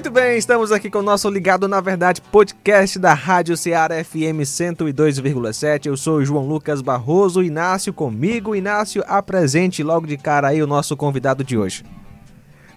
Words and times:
Muito 0.00 0.12
bem, 0.12 0.38
estamos 0.38 0.72
aqui 0.72 0.88
com 0.88 1.00
o 1.00 1.02
nosso 1.02 1.28
Ligado 1.28 1.68
na 1.68 1.78
Verdade 1.78 2.22
podcast 2.22 2.98
da 2.98 3.12
Rádio 3.12 3.54
Ceará 3.54 4.02
FM 4.02 4.40
102,7. 4.40 5.84
Eu 5.84 5.94
sou 5.94 6.16
o 6.16 6.24
João 6.24 6.48
Lucas 6.48 6.80
Barroso, 6.80 7.42
Inácio 7.42 7.92
comigo. 7.92 8.56
Inácio, 8.56 9.04
apresente 9.06 9.82
logo 9.82 10.06
de 10.06 10.16
cara 10.16 10.48
aí 10.48 10.62
o 10.62 10.66
nosso 10.66 10.96
convidado 10.96 11.44
de 11.44 11.58
hoje. 11.58 11.84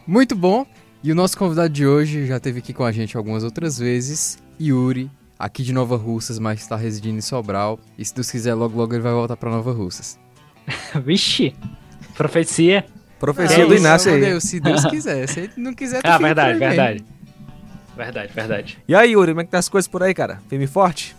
Muito 0.06 0.36
bom. 0.36 0.66
E 1.02 1.14
o 1.14 1.16
nosso 1.16 1.38
convidado 1.38 1.70
de 1.70 1.88
hoje 1.88 2.26
já 2.26 2.36
esteve 2.36 2.60
aqui 2.60 2.74
com 2.74 2.84
a 2.84 2.92
gente 2.92 3.16
algumas 3.16 3.46
outras 3.46 3.80
vezes, 3.80 4.38
Yuri, 4.60 5.10
aqui 5.40 5.64
de 5.64 5.72
Nova 5.72 5.96
Russas, 5.96 6.38
mas 6.38 6.60
está 6.60 6.76
residindo 6.76 7.20
em 7.20 7.22
Sobral. 7.22 7.80
E 7.98 8.04
se 8.04 8.14
Deus 8.14 8.30
quiser, 8.30 8.54
logo 8.54 8.78
logo 8.78 8.94
ele 8.94 9.02
vai 9.02 9.14
voltar 9.14 9.38
para 9.38 9.50
Nova 9.50 9.72
Russas. 9.72 10.20
Vixe, 11.06 11.56
profecia. 12.18 12.86
Profecia 13.18 13.66
do 13.66 13.74
Inácio 13.74 14.12
aí. 14.12 14.20
Deus, 14.20 14.44
se 14.44 14.60
Deus 14.60 14.86
quiser. 14.88 15.26
Se 15.30 15.40
ele 15.40 15.54
não 15.56 15.74
quiser, 15.74 16.02
Ah, 16.04 16.18
verdade, 16.18 16.60
verdade. 16.60 17.13
Verdade, 17.96 18.34
verdade. 18.34 18.78
E 18.88 18.96
aí, 18.96 19.12
Yuri, 19.12 19.32
como 19.32 19.42
é 19.42 19.44
que 19.46 19.52
tá 19.52 19.60
as 19.60 19.70
coisas 19.70 19.88
por 19.88 20.02
aí, 20.02 20.14
cara? 20.14 20.42
Firme 20.50 20.66
e 20.66 20.68
forte? 20.68 21.16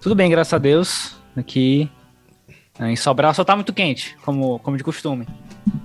Tudo 0.00 0.14
bem, 0.14 0.30
graças 0.30 0.52
a 0.52 0.58
Deus. 0.58 1.16
Aqui 1.36 1.90
em 2.80 2.96
Sobral 2.96 3.32
só 3.34 3.44
tá 3.44 3.54
muito 3.54 3.72
quente, 3.72 4.16
como, 4.24 4.58
como 4.58 4.76
de 4.76 4.84
costume. 4.84 5.26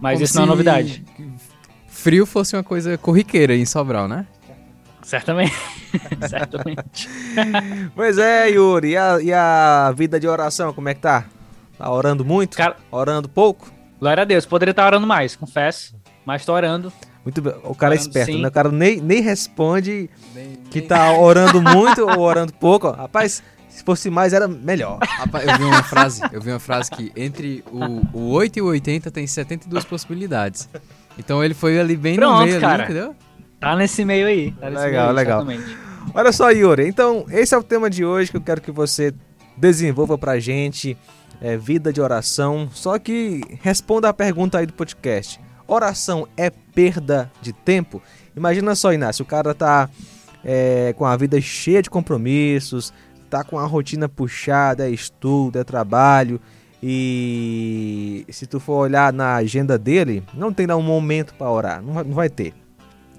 Mas 0.01 0.13
Como 0.15 0.25
isso 0.25 0.35
não 0.37 0.43
é 0.43 0.47
novidade. 0.47 1.05
Frio 1.87 2.25
fosse 2.25 2.55
uma 2.55 2.63
coisa 2.63 2.97
corriqueira 2.97 3.55
em 3.55 3.65
Sobral, 3.65 4.07
né? 4.07 4.25
Certamente. 5.03 5.53
Certamente. 6.27 7.09
Pois 7.95 8.17
é, 8.17 8.49
Yuri. 8.49 8.89
E 8.89 8.97
a, 8.97 9.21
e 9.21 9.31
a 9.33 9.93
vida 9.95 10.19
de 10.19 10.27
oração, 10.27 10.73
como 10.73 10.89
é 10.89 10.93
que 10.93 11.01
tá? 11.01 11.25
Tá 11.77 11.89
orando 11.89 12.25
muito? 12.25 12.57
Cara, 12.57 12.75
Orando 12.91 13.29
pouco? 13.29 13.71
glória 13.99 14.23
a 14.23 14.25
Deus. 14.25 14.45
Poderia 14.45 14.71
estar 14.71 14.85
orando 14.85 15.07
mais, 15.07 15.35
confesso. 15.35 15.95
Mas 16.25 16.43
tô 16.45 16.53
orando. 16.53 16.91
Muito 17.27 17.41
bem. 17.41 17.53
O 17.65 17.75
cara 17.75 17.93
é 17.93 17.97
Orando 17.97 18.07
esperto, 18.07 18.31
sim. 18.31 18.41
né? 18.41 18.47
O 18.47 18.51
cara 18.51 18.71
nem, 18.71 19.01
nem 19.01 19.21
responde 19.21 20.09
que 20.71 20.81
tá 20.81 21.11
orando 21.19 21.61
muito 21.61 22.07
ou 22.07 22.21
orando 22.21 22.53
pouco. 22.53 22.89
Rapaz, 22.89 23.43
se 23.67 23.83
fosse 23.83 24.09
mais 24.09 24.31
era 24.31 24.47
melhor. 24.47 24.97
Rapaz, 25.01 25.45
eu 25.45 25.57
vi 25.57 25.63
uma 25.65 25.83
frase, 25.83 26.21
eu 26.31 26.39
vi 26.39 26.51
uma 26.51 26.59
frase 26.59 26.89
que 26.89 27.11
entre 27.17 27.65
o, 27.69 28.17
o 28.17 28.29
8 28.29 28.59
e 28.59 28.61
o 28.61 28.67
80 28.67 29.11
tem 29.11 29.27
72 29.27 29.83
possibilidades. 29.83 30.69
Então 31.19 31.43
ele 31.43 31.53
foi 31.53 31.77
ali 31.77 31.97
bem 31.97 32.13
no 32.13 32.21
Pronto, 32.21 32.45
meio 32.45 32.61
cara. 32.61 32.83
ali, 32.85 32.93
entendeu? 32.93 33.15
Tá 33.59 33.75
nesse 33.75 34.05
meio 34.05 34.25
aí. 34.25 34.53
Tá 34.53 34.69
nesse 34.69 34.85
Legal, 34.85 35.13
meio 35.13 35.19
aí, 35.19 35.25
legal. 35.25 35.45
Olha 36.13 36.31
só, 36.31 36.49
Yuri. 36.49 36.87
Então, 36.87 37.25
esse 37.29 37.53
é 37.53 37.57
o 37.57 37.63
tema 37.63 37.89
de 37.89 38.05
hoje 38.05 38.31
que 38.31 38.37
eu 38.37 38.41
quero 38.41 38.61
que 38.61 38.71
você 38.71 39.13
desenvolva 39.57 40.17
pra 40.17 40.39
gente. 40.39 40.97
É 41.41 41.57
vida 41.57 41.91
de 41.91 41.99
oração. 41.99 42.69
Só 42.71 42.97
que 42.97 43.41
responda 43.61 44.07
a 44.07 44.13
pergunta 44.13 44.59
aí 44.59 44.65
do 44.65 44.71
podcast. 44.71 45.41
Oração 45.67 46.27
é 46.37 46.49
perda 46.49 47.31
de 47.41 47.51
tempo? 47.51 48.01
Imagina 48.35 48.73
só, 48.75 48.93
Inácio, 48.93 49.23
o 49.23 49.27
cara 49.27 49.53
tá 49.53 49.89
é, 50.43 50.93
com 50.97 51.05
a 51.05 51.17
vida 51.17 51.39
cheia 51.41 51.81
de 51.81 51.89
compromissos, 51.89 52.93
tá 53.29 53.43
com 53.43 53.59
a 53.59 53.65
rotina 53.65 54.07
puxada, 54.07 54.87
é 54.87 54.91
estudo, 54.91 55.59
é 55.59 55.63
trabalho. 55.63 56.39
E 56.81 58.25
se 58.29 58.45
tu 58.45 58.59
for 58.59 58.75
olhar 58.75 59.11
na 59.11 59.35
agenda 59.35 59.77
dele, 59.77 60.23
não 60.33 60.53
tem 60.53 60.67
lá 60.67 60.75
um 60.75 60.81
momento 60.81 61.33
para 61.33 61.49
orar, 61.49 61.81
não 61.81 61.93
vai, 61.93 62.03
não 62.03 62.13
vai 62.13 62.29
ter. 62.29 62.53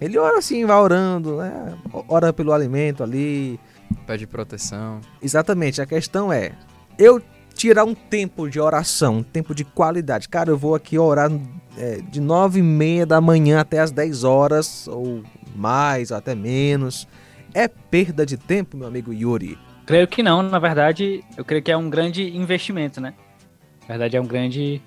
Ele 0.01 0.17
ora 0.17 0.39
assim, 0.39 0.65
vai 0.65 0.77
orando, 0.77 1.39
né? 1.39 1.77
ora 2.09 2.33
pelo 2.33 2.53
alimento 2.53 3.03
ali. 3.03 3.59
Pede 4.07 4.27
proteção. 4.27 5.01
Exatamente, 5.21 5.83
a 5.83 5.87
questão 5.87 6.33
é, 6.33 6.53
eu 6.97 7.21
tirar 7.59 7.85
um 7.85 7.93
tempo 7.93 8.49
de 8.49 8.61
oração, 8.61 9.17
um 9.17 9.23
tempo 9.23 9.53
de 9.53 9.65
qualidade. 9.65 10.29
Cara, 10.29 10.49
eu 10.49 10.57
vou 10.57 10.77
aqui 10.77 10.97
orar 10.97 11.29
é, 11.77 11.97
de 11.97 12.21
nove 12.21 12.61
e 12.61 12.63
meia 12.63 13.05
da 13.05 13.21
manhã 13.21 13.59
até 13.59 13.81
as 13.81 13.91
10 13.91 14.23
horas, 14.23 14.87
ou 14.87 15.25
mais, 15.57 16.13
ou 16.13 16.17
até 16.17 16.37
menos. 16.37 17.09
É 17.53 17.67
perda 17.67 18.25
de 18.25 18.37
tempo, 18.37 18.77
meu 18.77 18.87
amigo 18.87 19.13
Yuri? 19.13 19.59
Creio 19.85 20.07
que 20.07 20.23
não, 20.23 20.41
na 20.41 20.61
verdade, 20.61 21.25
eu 21.37 21.45
creio 21.45 21.61
que 21.61 21.73
é 21.73 21.77
um 21.77 21.91
grande 21.91 22.37
investimento, 22.37 23.01
né? 23.01 23.13
Na 23.83 23.89
verdade, 23.89 24.17
é 24.17 24.21
um 24.21 24.27
grande, 24.27 24.81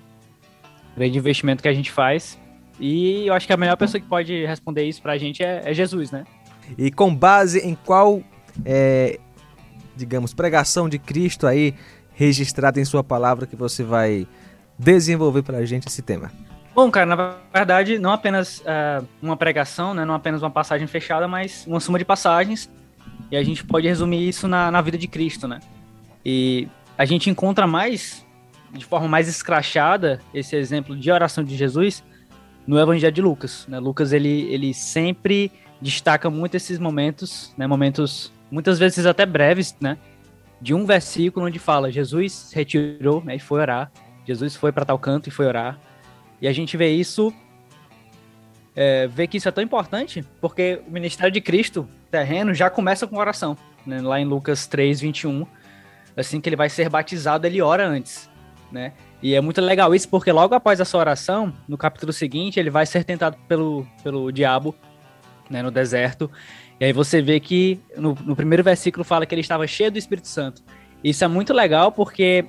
grande 0.96 1.18
investimento 1.18 1.62
que 1.62 1.68
a 1.68 1.74
gente 1.74 1.92
faz. 1.92 2.38
E 2.80 3.26
eu 3.26 3.34
acho 3.34 3.46
que 3.46 3.52
a 3.52 3.56
melhor 3.56 3.76
pessoa 3.76 4.00
que 4.00 4.08
pode 4.08 4.46
responder 4.46 4.84
isso 4.84 5.02
pra 5.02 5.18
gente 5.18 5.42
é, 5.42 5.60
é 5.66 5.74
Jesus, 5.74 6.10
né? 6.10 6.24
E 6.78 6.90
com 6.90 7.14
base 7.14 7.58
em 7.58 7.74
qual, 7.74 8.22
é, 8.64 9.18
digamos, 9.94 10.32
pregação 10.32 10.88
de 10.88 10.98
Cristo 10.98 11.46
aí 11.46 11.74
registrada 12.14 12.80
em 12.80 12.84
sua 12.84 13.02
palavra 13.02 13.46
que 13.46 13.56
você 13.56 13.82
vai 13.82 14.26
desenvolver 14.78 15.42
pra 15.42 15.64
gente 15.64 15.88
esse 15.88 16.02
tema? 16.02 16.30
Bom, 16.74 16.90
cara, 16.90 17.06
na 17.06 17.36
verdade, 17.54 17.98
não 17.98 18.12
apenas 18.12 18.62
ah, 18.66 19.02
uma 19.20 19.36
pregação, 19.36 19.92
né? 19.92 20.04
Não 20.04 20.14
apenas 20.14 20.42
uma 20.42 20.50
passagem 20.50 20.86
fechada, 20.86 21.28
mas 21.28 21.66
uma 21.66 21.80
suma 21.80 21.98
de 21.98 22.04
passagens. 22.04 22.70
E 23.30 23.36
a 23.36 23.42
gente 23.42 23.64
pode 23.64 23.86
resumir 23.86 24.26
isso 24.26 24.48
na, 24.48 24.70
na 24.70 24.80
vida 24.80 24.96
de 24.96 25.06
Cristo, 25.06 25.46
né? 25.46 25.60
E 26.24 26.68
a 26.96 27.04
gente 27.04 27.28
encontra 27.28 27.66
mais, 27.66 28.24
de 28.72 28.84
forma 28.84 29.06
mais 29.08 29.28
escrachada, 29.28 30.20
esse 30.32 30.56
exemplo 30.56 30.96
de 30.96 31.10
oração 31.10 31.44
de 31.44 31.56
Jesus 31.56 32.02
no 32.66 32.78
Evangelho 32.78 33.12
de 33.12 33.20
Lucas. 33.20 33.66
Né? 33.68 33.78
Lucas, 33.78 34.12
ele, 34.12 34.42
ele 34.52 34.72
sempre 34.72 35.52
destaca 35.80 36.30
muito 36.30 36.54
esses 36.54 36.78
momentos, 36.78 37.52
né? 37.56 37.66
Momentos, 37.66 38.32
muitas 38.50 38.78
vezes 38.78 39.04
até 39.04 39.26
breves, 39.26 39.76
né? 39.80 39.98
De 40.62 40.72
um 40.72 40.86
versículo 40.86 41.46
onde 41.46 41.58
fala, 41.58 41.90
Jesus 41.90 42.52
retirou 42.54 43.22
né, 43.24 43.34
e 43.34 43.40
foi 43.40 43.60
orar. 43.60 43.90
Jesus 44.24 44.54
foi 44.54 44.70
para 44.70 44.84
tal 44.84 44.96
canto 44.96 45.28
e 45.28 45.32
foi 45.32 45.44
orar. 45.44 45.76
E 46.40 46.46
a 46.46 46.52
gente 46.52 46.76
vê 46.76 46.92
isso, 46.92 47.34
é, 48.76 49.08
vê 49.08 49.26
que 49.26 49.38
isso 49.38 49.48
é 49.48 49.50
tão 49.50 49.62
importante, 49.62 50.24
porque 50.40 50.80
o 50.86 50.90
ministério 50.92 51.32
de 51.32 51.40
Cristo 51.40 51.88
terreno 52.12 52.54
já 52.54 52.70
começa 52.70 53.08
com 53.08 53.16
oração. 53.16 53.56
Né? 53.84 54.00
Lá 54.00 54.20
em 54.20 54.24
Lucas 54.24 54.68
3, 54.68 55.00
21, 55.00 55.44
assim 56.16 56.40
que 56.40 56.48
ele 56.48 56.54
vai 56.54 56.70
ser 56.70 56.88
batizado, 56.88 57.44
ele 57.44 57.60
ora 57.60 57.84
antes. 57.84 58.30
Né? 58.70 58.92
E 59.20 59.34
é 59.34 59.40
muito 59.40 59.60
legal 59.60 59.92
isso, 59.92 60.08
porque 60.08 60.30
logo 60.30 60.54
após 60.54 60.78
essa 60.78 60.96
oração, 60.96 61.52
no 61.66 61.76
capítulo 61.76 62.12
seguinte, 62.12 62.60
ele 62.60 62.70
vai 62.70 62.86
ser 62.86 63.02
tentado 63.02 63.36
pelo, 63.48 63.84
pelo 64.04 64.30
diabo 64.30 64.76
né, 65.50 65.60
no 65.60 65.72
deserto. 65.72 66.30
E 66.82 66.86
aí 66.86 66.92
você 66.92 67.22
vê 67.22 67.38
que 67.38 67.78
no, 67.96 68.12
no 68.26 68.34
primeiro 68.34 68.64
versículo 68.64 69.04
fala 69.04 69.24
que 69.24 69.32
ele 69.32 69.40
estava 69.40 69.64
cheio 69.68 69.88
do 69.88 69.98
Espírito 69.98 70.26
Santo. 70.26 70.64
Isso 71.04 71.22
é 71.22 71.28
muito 71.28 71.52
legal 71.52 71.92
porque 71.92 72.44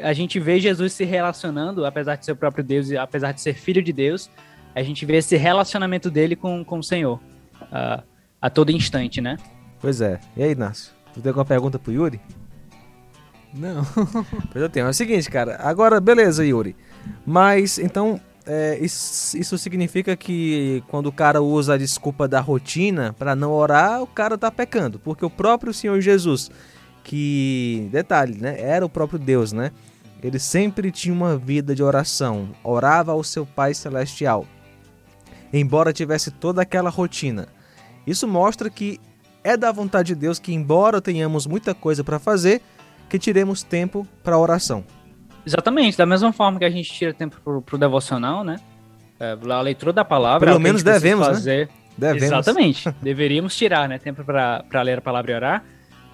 a 0.00 0.14
gente 0.14 0.40
vê 0.40 0.58
Jesus 0.58 0.94
se 0.94 1.04
relacionando, 1.04 1.84
apesar 1.84 2.16
de 2.16 2.24
ser 2.24 2.32
o 2.32 2.36
próprio 2.36 2.64
Deus 2.64 2.88
e 2.88 2.96
apesar 2.96 3.32
de 3.32 3.42
ser 3.42 3.52
filho 3.52 3.82
de 3.82 3.92
Deus, 3.92 4.30
a 4.74 4.82
gente 4.82 5.04
vê 5.04 5.16
esse 5.18 5.36
relacionamento 5.36 6.10
dele 6.10 6.34
com, 6.34 6.64
com 6.64 6.78
o 6.78 6.82
Senhor 6.82 7.20
a, 7.70 8.02
a 8.40 8.48
todo 8.48 8.72
instante, 8.72 9.20
né? 9.20 9.36
Pois 9.82 10.00
é. 10.00 10.18
E 10.34 10.42
aí, 10.42 10.52
Inácio? 10.52 10.90
Tu 11.12 11.20
tem 11.20 11.28
alguma 11.28 11.44
pergunta 11.44 11.78
pro 11.78 11.92
Yuri? 11.92 12.18
Não. 13.52 13.84
Pois 14.50 14.62
eu 14.62 14.70
tenho. 14.70 14.86
É 14.86 14.88
o 14.88 14.94
seguinte, 14.94 15.30
cara. 15.30 15.58
Agora, 15.60 16.00
beleza, 16.00 16.42
Yuri. 16.42 16.74
Mas, 17.26 17.78
então, 17.78 18.18
é, 18.46 18.78
isso, 18.80 19.36
isso 19.38 19.56
significa 19.56 20.16
que 20.16 20.82
quando 20.88 21.06
o 21.06 21.12
cara 21.12 21.40
usa 21.40 21.74
a 21.74 21.78
desculpa 21.78 22.28
da 22.28 22.40
rotina 22.40 23.14
pra 23.18 23.34
não 23.34 23.52
orar, 23.52 24.02
o 24.02 24.06
cara 24.06 24.36
tá 24.36 24.50
pecando. 24.50 24.98
Porque 24.98 25.24
o 25.24 25.30
próprio 25.30 25.72
Senhor 25.72 26.00
Jesus, 26.00 26.50
que, 27.02 27.88
detalhe, 27.90 28.38
né? 28.38 28.60
Era 28.60 28.84
o 28.84 28.88
próprio 28.88 29.18
Deus, 29.18 29.52
né? 29.52 29.70
Ele 30.22 30.38
sempre 30.38 30.90
tinha 30.90 31.14
uma 31.14 31.36
vida 31.36 31.74
de 31.74 31.82
oração. 31.82 32.48
Orava 32.62 33.12
ao 33.12 33.24
seu 33.24 33.46
Pai 33.46 33.74
Celestial. 33.74 34.46
Embora 35.52 35.92
tivesse 35.92 36.30
toda 36.30 36.62
aquela 36.62 36.90
rotina. 36.90 37.48
Isso 38.06 38.26
mostra 38.26 38.68
que 38.68 39.00
é 39.42 39.56
da 39.56 39.70
vontade 39.70 40.08
de 40.08 40.14
Deus 40.14 40.38
que, 40.38 40.52
embora 40.52 41.00
tenhamos 41.00 41.46
muita 41.46 41.74
coisa 41.74 42.02
para 42.02 42.18
fazer, 42.18 42.60
que 43.08 43.18
tiremos 43.18 43.62
tempo 43.62 44.06
para 44.22 44.38
oração. 44.38 44.84
Exatamente, 45.46 45.96
da 45.98 46.06
mesma 46.06 46.32
forma 46.32 46.58
que 46.58 46.64
a 46.64 46.70
gente 46.70 46.90
tira 46.92 47.12
tempo 47.12 47.40
pro, 47.42 47.60
pro 47.60 47.78
devocional, 47.78 48.42
né? 48.42 48.56
É, 49.20 49.36
a 49.50 49.60
leitura 49.60 49.92
da 49.92 50.04
palavra. 50.04 50.46
Pelo 50.46 50.58
é 50.58 50.62
menos 50.62 50.82
devemos, 50.82 51.26
né? 51.26 51.34
fazer. 51.34 51.68
Devemos. 51.96 52.22
Exatamente. 52.22 52.90
Deveríamos 53.00 53.56
tirar, 53.56 53.88
né? 53.88 53.98
Tempo 53.98 54.24
para 54.24 54.82
ler 54.82 54.98
a 54.98 55.02
palavra 55.02 55.32
e 55.32 55.34
orar. 55.34 55.64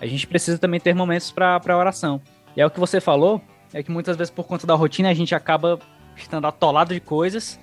A 0.01 0.07
gente 0.07 0.27
precisa 0.27 0.59
também 0.59 0.81
ter 0.81 0.95
momentos 0.95 1.31
para 1.31 1.77
oração. 1.77 2.21
E 2.57 2.61
é 2.61 2.67
o 2.67 2.71
que 2.71 2.81
você 2.81 3.01
falou, 3.01 3.41
é 3.73 3.83
que 3.83 3.91
muitas 3.91 4.17
vezes 4.17 4.31
por 4.31 4.47
conta 4.47 4.67
da 4.67 4.75
rotina 4.75 5.09
a 5.09 5.15
gente 5.15 5.35
acaba 5.35 5.79
estando 6.17 6.47
atolado 6.47 6.93
de 6.93 7.01
coisas, 7.01 7.59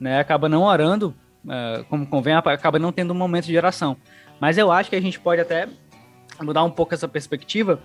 né? 0.00 0.18
Acaba 0.18 0.48
não 0.48 0.62
orando, 0.62 1.14
é, 1.48 1.84
como 1.88 2.06
convém, 2.06 2.34
acaba 2.34 2.78
não 2.78 2.92
tendo 2.92 3.12
um 3.12 3.16
momento 3.16 3.46
de 3.46 3.56
oração. 3.56 3.96
Mas 4.40 4.58
eu 4.58 4.72
acho 4.72 4.90
que 4.90 4.96
a 4.96 5.00
gente 5.00 5.20
pode 5.20 5.40
até 5.40 5.68
mudar 6.40 6.64
um 6.64 6.70
pouco 6.70 6.94
essa 6.94 7.06
perspectiva, 7.06 7.78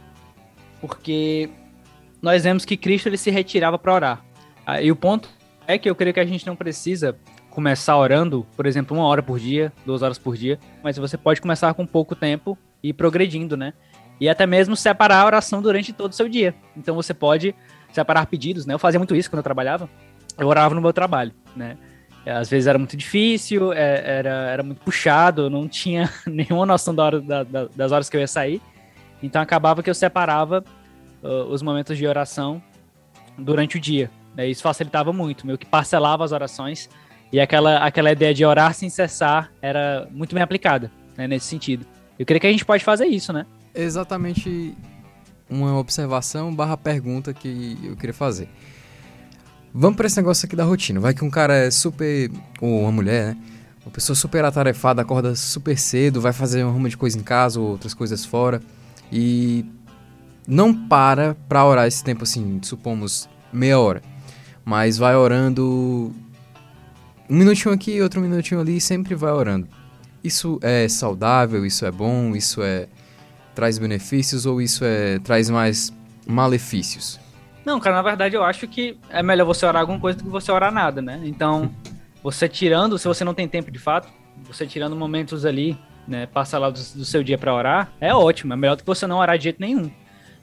porque 0.79 1.49
nós 2.21 2.43
vemos 2.43 2.65
que 2.65 2.77
Cristo 2.77 3.07
ele 3.07 3.17
se 3.17 3.29
retirava 3.29 3.77
para 3.77 3.93
orar. 3.93 4.25
Ah, 4.65 4.81
E 4.81 4.91
o 4.91 4.95
ponto 4.95 5.29
é 5.67 5.77
que 5.77 5.89
eu 5.89 5.95
creio 5.95 6.13
que 6.13 6.19
a 6.19 6.25
gente 6.25 6.45
não 6.45 6.55
precisa 6.55 7.17
começar 7.49 7.97
orando, 7.97 8.45
por 8.55 8.65
exemplo, 8.65 8.95
uma 8.95 9.05
hora 9.05 9.23
por 9.23 9.39
dia, 9.39 9.73
duas 9.85 10.01
horas 10.01 10.17
por 10.17 10.37
dia, 10.37 10.59
mas 10.83 10.97
você 10.97 11.17
pode 11.17 11.41
começar 11.41 11.73
com 11.73 11.85
pouco 11.85 12.15
tempo 12.15 12.57
e 12.83 12.89
ir 12.89 12.93
progredindo, 12.93 13.57
né? 13.57 13.73
E 14.19 14.29
até 14.29 14.45
mesmo 14.45 14.75
separar 14.75 15.21
a 15.21 15.25
oração 15.25 15.61
durante 15.61 15.91
todo 15.93 16.11
o 16.11 16.15
seu 16.15 16.29
dia. 16.29 16.53
Então 16.75 16.95
você 16.95 17.13
pode 17.13 17.55
separar 17.91 18.25
pedidos, 18.27 18.65
né? 18.65 18.73
Eu 18.73 18.79
fazia 18.79 18.99
muito 18.99 19.15
isso 19.15 19.29
quando 19.29 19.39
eu 19.39 19.43
trabalhava. 19.43 19.89
Eu 20.37 20.47
orava 20.47 20.75
no 20.75 20.81
meu 20.81 20.93
trabalho, 20.93 21.33
né? 21.55 21.77
Às 22.25 22.49
vezes 22.49 22.67
era 22.67 22.77
muito 22.77 22.97
difícil, 22.97 23.71
é, 23.71 24.17
era, 24.19 24.29
era 24.29 24.63
muito 24.63 24.81
puxado, 24.81 25.43
eu 25.43 25.49
não 25.49 25.67
tinha 25.67 26.11
nenhuma 26.27 26.65
noção 26.65 26.93
da 26.93 27.03
hora, 27.03 27.21
da, 27.21 27.43
das 27.43 27.91
horas 27.91 28.09
que 28.09 28.17
eu 28.17 28.21
ia 28.21 28.27
sair. 28.27 28.61
Então 29.23 29.41
acabava 29.41 29.81
que 29.81 29.89
eu 29.89 29.95
separava 29.95 30.63
uh, 31.27 31.51
os 31.51 31.61
momentos 31.61 31.97
de 31.97 32.07
oração 32.07 32.61
durante 33.37 33.77
o 33.77 33.79
dia. 33.79 34.09
Né? 34.35 34.47
Isso 34.47 34.63
facilitava 34.63 35.11
muito, 35.11 35.45
meio 35.45 35.57
que 35.57 35.65
parcelava 35.65 36.23
as 36.23 36.31
orações 36.31 36.89
e 37.31 37.39
aquela, 37.39 37.79
aquela 37.79 38.11
ideia 38.11 38.33
de 38.33 38.45
orar 38.45 38.73
sem 38.73 38.89
cessar 38.89 39.51
era 39.61 40.07
muito 40.11 40.33
bem 40.33 40.43
aplicada 40.43 40.89
né, 41.17 41.27
nesse 41.27 41.47
sentido. 41.47 41.85
Eu 42.17 42.25
creio 42.25 42.39
que 42.39 42.47
a 42.47 42.51
gente 42.51 42.65
pode 42.65 42.83
fazer 42.83 43.05
isso, 43.05 43.33
né? 43.33 43.45
Exatamente 43.75 44.75
uma 45.49 45.77
observação 45.77 46.53
barra 46.53 46.77
pergunta 46.77 47.33
que 47.33 47.77
eu 47.83 47.95
queria 47.95 48.13
fazer. 48.13 48.49
Vamos 49.73 49.97
para 49.97 50.07
esse 50.07 50.17
negócio 50.17 50.45
aqui 50.45 50.55
da 50.55 50.63
rotina. 50.63 50.99
Vai 50.99 51.13
que 51.13 51.23
um 51.23 51.29
cara 51.29 51.55
é 51.55 51.71
super. 51.71 52.31
ou 52.61 52.81
uma 52.81 52.91
mulher, 52.91 53.35
né? 53.35 53.37
Uma 53.85 53.91
pessoa 53.91 54.15
super 54.15 54.43
atarefada, 54.43 55.01
acorda 55.01 55.33
super 55.35 55.77
cedo, 55.77 56.19
vai 56.19 56.33
fazer 56.33 56.63
uma 56.63 56.73
ruma 56.73 56.89
de 56.89 56.97
coisa 56.97 57.17
em 57.17 57.23
casa 57.23 57.59
ou 57.59 57.69
outras 57.69 57.93
coisas 57.93 58.25
fora. 58.25 58.61
E 59.11 59.63
não 60.47 60.73
para 60.73 61.35
pra 61.49 61.65
orar 61.65 61.87
esse 61.87 62.03
tempo 62.03 62.23
assim, 62.23 62.59
supomos 62.63 63.29
meia 63.51 63.79
hora. 63.79 64.01
Mas 64.63 64.97
vai 64.97 65.15
orando 65.15 66.13
um 67.29 67.35
minutinho 67.35 67.73
aqui, 67.73 68.01
outro 68.01 68.21
minutinho 68.21 68.61
ali, 68.61 68.79
sempre 68.79 69.13
vai 69.13 69.31
orando. 69.31 69.67
Isso 70.23 70.59
é 70.61 70.87
saudável, 70.87 71.65
isso 71.65 71.85
é 71.85 71.91
bom, 71.91 72.35
isso 72.35 72.61
é 72.63 72.87
traz 73.53 73.77
benefícios 73.77 74.45
ou 74.45 74.61
isso 74.61 74.85
é 74.85 75.19
traz 75.19 75.49
mais 75.49 75.91
malefícios? 76.27 77.19
Não, 77.65 77.79
cara, 77.79 77.97
na 77.97 78.01
verdade 78.01 78.35
eu 78.35 78.43
acho 78.43 78.67
que 78.67 78.97
é 79.09 79.21
melhor 79.21 79.45
você 79.45 79.65
orar 79.65 79.81
alguma 79.81 79.99
coisa 79.99 80.17
do 80.17 80.23
que 80.23 80.29
você 80.29 80.51
orar 80.51 80.71
nada, 80.71 81.01
né? 81.01 81.21
Então, 81.23 81.69
você 82.23 82.47
tirando, 82.47 82.97
se 82.97 83.07
você 83.07 83.23
não 83.23 83.33
tem 83.33 83.47
tempo 83.47 83.71
de 83.71 83.79
fato, 83.79 84.07
você 84.43 84.65
tirando 84.65 84.95
momentos 84.95 85.45
ali, 85.45 85.77
né, 86.07 86.25
passa 86.25 86.57
lá 86.57 86.69
do, 86.69 86.79
do 86.79 87.03
seu 87.03 87.23
dia 87.23 87.37
para 87.37 87.53
orar, 87.53 87.91
é 87.99 88.13
ótimo, 88.13 88.53
é 88.53 88.55
melhor 88.55 88.75
do 88.75 88.83
que 88.83 88.87
você 88.87 89.05
não 89.05 89.17
orar 89.17 89.37
de 89.37 89.45
jeito 89.45 89.59
nenhum. 89.59 89.91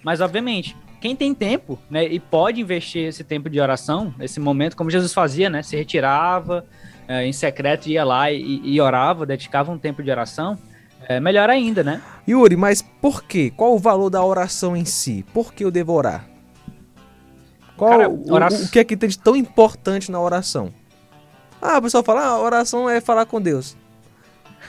Mas 0.04 0.20
obviamente, 0.20 0.76
quem 1.00 1.16
tem 1.16 1.34
tempo, 1.34 1.78
né, 1.90 2.04
e 2.04 2.20
pode 2.20 2.60
investir 2.60 3.08
esse 3.08 3.24
tempo 3.24 3.48
de 3.48 3.58
oração, 3.58 4.14
esse 4.20 4.38
momento, 4.38 4.76
como 4.76 4.90
Jesus 4.90 5.12
fazia, 5.12 5.48
né, 5.48 5.62
se 5.62 5.76
retirava 5.76 6.64
é, 7.08 7.26
em 7.26 7.32
secreto, 7.32 7.88
ia 7.88 8.04
lá 8.04 8.30
e, 8.30 8.60
e, 8.62 8.80
orava, 8.80 9.24
dedicava 9.24 9.72
um 9.72 9.78
tempo 9.78 10.02
de 10.02 10.10
oração, 10.10 10.58
é 11.06 11.20
melhor 11.20 11.50
ainda, 11.50 11.82
né? 11.82 12.00
Yuri, 12.26 12.56
mas 12.56 12.80
por 12.80 13.24
quê? 13.24 13.52
Qual 13.54 13.74
o 13.74 13.78
valor 13.78 14.08
da 14.08 14.24
oração 14.24 14.76
em 14.76 14.86
si? 14.86 15.24
Por 15.34 15.52
que 15.52 15.64
eu 15.64 15.70
devo 15.70 15.92
orar? 15.92 16.26
Qual 17.76 17.90
Cara, 17.90 18.08
o, 18.08 18.64
o, 18.64 18.70
que 18.70 18.78
é 18.78 18.84
que 18.84 18.96
tem 18.96 19.08
de 19.08 19.18
tão 19.18 19.36
importante 19.36 20.10
na 20.10 20.20
oração? 20.20 20.72
Ah, 21.60 21.78
o 21.78 21.82
pessoal 21.82 22.04
fala, 22.04 22.24
ah, 22.24 22.40
oração 22.40 22.88
é 22.88 23.00
falar 23.00 23.26
com 23.26 23.40
Deus. 23.40 23.76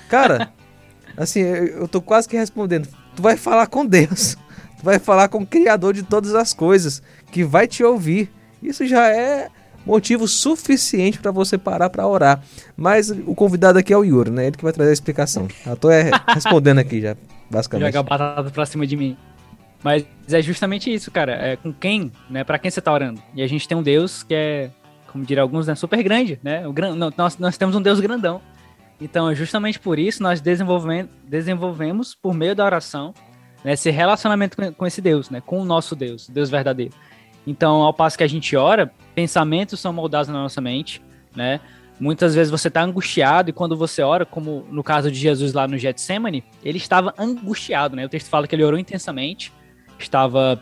Cara, 0.09 0.51
assim, 1.15 1.39
eu 1.39 1.88
tô 1.88 2.01
quase 2.01 2.27
que 2.27 2.35
respondendo. 2.35 2.89
Tu 3.15 3.21
vai 3.21 3.38
falar 3.38 3.67
com 3.67 3.85
Deus 3.85 4.38
vai 4.85 4.99
falar 4.99 5.27
com 5.29 5.39
o 5.39 5.45
Criador 5.45 5.95
de 5.95 6.03
todas 6.03 6.35
as 6.35 6.53
coisas, 6.53 7.01
que 7.31 7.43
vai 7.43 7.67
te 7.67 7.83
ouvir. 7.83 8.29
Isso 8.61 8.85
já 8.85 9.09
é 9.09 9.49
motivo 9.83 10.27
suficiente 10.27 11.17
para 11.17 11.31
você 11.31 11.57
parar 11.57 11.89
para 11.89 12.07
orar. 12.07 12.43
Mas 12.77 13.09
o 13.09 13.33
convidado 13.33 13.79
aqui 13.79 13.91
é 13.91 13.97
o 13.97 14.03
Yuri, 14.03 14.29
né? 14.29 14.45
Ele 14.45 14.55
que 14.55 14.63
vai 14.63 14.71
trazer 14.71 14.91
a 14.91 14.93
explicação. 14.93 15.47
Eu 15.65 15.75
tô 15.75 15.89
é, 15.89 16.11
respondendo 16.29 16.77
aqui 16.77 17.01
já, 17.01 17.17
basicamente. 17.49 17.93
Joga 17.93 18.03
batata 18.03 18.51
pra 18.51 18.65
cima 18.67 18.85
de 18.85 18.95
mim. 18.95 19.17
Mas 19.83 20.05
é 20.31 20.41
justamente 20.41 20.93
isso, 20.93 21.09
cara. 21.09 21.33
É 21.33 21.55
com 21.55 21.73
quem, 21.73 22.11
né? 22.29 22.43
Para 22.43 22.59
quem 22.59 22.69
você 22.69 22.79
tá 22.79 22.93
orando? 22.93 23.19
E 23.33 23.41
a 23.41 23.47
gente 23.47 23.67
tem 23.67 23.75
um 23.75 23.83
Deus 23.83 24.21
que 24.21 24.35
é, 24.35 24.69
como 25.11 25.25
diria 25.25 25.41
alguns, 25.41 25.65
né, 25.65 25.73
super 25.73 26.01
grande, 26.03 26.39
né? 26.43 26.67
O 26.67 26.71
gran... 26.71 26.95
Nós, 26.95 27.39
nós 27.39 27.57
temos 27.57 27.75
um 27.75 27.81
Deus 27.81 27.99
grandão. 27.99 28.39
Então, 29.01 29.33
justamente 29.33 29.79
por 29.79 29.97
isso, 29.97 30.21
nós 30.21 30.41
desenvolvemos 30.41 32.15
por 32.15 32.35
meio 32.35 32.55
da 32.55 32.63
oração 32.63 33.13
né, 33.65 33.73
esse 33.73 33.89
relacionamento 33.89 34.56
com 34.73 34.85
esse 34.85 35.01
Deus, 35.01 35.31
né, 35.31 35.41
com 35.41 35.59
o 35.59 35.65
nosso 35.65 35.95
Deus, 35.95 36.29
Deus 36.29 36.51
verdadeiro. 36.51 36.94
Então, 37.47 37.81
ao 37.81 37.91
passo 37.91 38.15
que 38.15 38.23
a 38.23 38.27
gente 38.27 38.56
ora, 38.56 38.94
pensamentos 39.15 39.79
são 39.79 39.91
moldados 39.91 40.27
na 40.27 40.35
nossa 40.35 40.62
mente, 40.62 41.01
né? 41.35 41.59
Muitas 42.00 42.35
vezes 42.35 42.51
você 42.51 42.67
está 42.67 42.81
angustiado 42.81 43.50
e 43.50 43.53
quando 43.53 43.77
você 43.77 44.01
ora, 44.01 44.25
como 44.25 44.65
no 44.69 44.83
caso 44.83 45.12
de 45.12 45.17
Jesus 45.17 45.53
lá 45.53 45.67
no 45.67 45.77
Getsemane, 45.77 46.44
ele 46.63 46.77
estava 46.77 47.13
angustiado, 47.17 47.95
né? 47.95 48.06
O 48.06 48.09
texto 48.09 48.29
fala 48.29 48.47
que 48.47 48.56
ele 48.56 48.63
orou 48.63 48.79
intensamente, 48.79 49.53
estava 49.97 50.62